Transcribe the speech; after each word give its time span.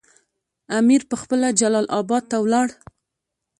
امیر 0.79 1.01
پخپله 1.11 1.47
جلال 1.59 1.85
اباد 1.99 2.23
ته 2.31 2.37
ولاړ. 2.43 2.67